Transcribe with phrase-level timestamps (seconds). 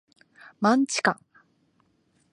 [0.61, 1.19] マンチカン